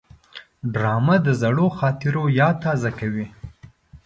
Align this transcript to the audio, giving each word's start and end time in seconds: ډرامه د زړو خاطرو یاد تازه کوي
ډرامه 0.73 1.15
د 1.25 1.27
زړو 1.41 1.67
خاطرو 1.79 2.23
یاد 2.39 2.55
تازه 2.65 2.89
کوي 2.99 3.27